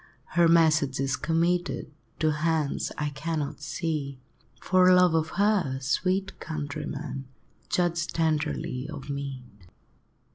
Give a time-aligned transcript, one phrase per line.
[0.33, 1.91] Her message is committed
[2.21, 4.17] To hands I cannot see;
[4.59, 7.25] For love of her, sweet countrymen,
[7.69, 9.43] Judge tenderly of me!